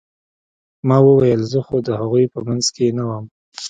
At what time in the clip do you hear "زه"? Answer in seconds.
1.51-1.59